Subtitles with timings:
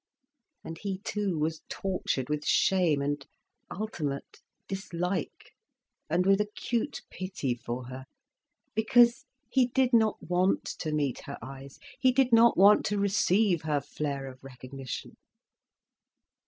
[0.63, 3.23] And he too was tortured with shame, and
[3.69, 5.51] ultimate dislike,
[6.09, 8.05] and with acute pity for her,
[8.73, 13.61] because he did not want to meet her eyes, he did not want to receive
[13.61, 15.17] her flare of recognition.